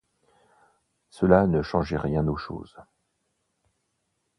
Cela 1.11 1.45
ne 1.45 1.61
changeait 1.61 1.99
rien 1.99 2.27
aux 2.27 2.35
choses. 2.35 2.75